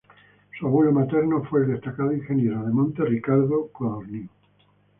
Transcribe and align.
Su 0.57 0.65
abuelo 0.65 0.91
materno 0.91 1.43
fue 1.43 1.61
el 1.61 1.67
destacado 1.73 2.11
ingeniero 2.11 2.65
de 2.65 2.71
montes 2.71 3.07
Ricardo 3.07 3.67
Codorníu. 3.67 4.27